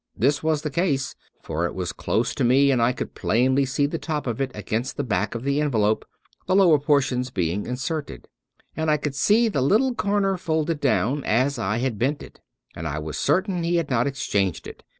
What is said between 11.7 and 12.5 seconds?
had bent it,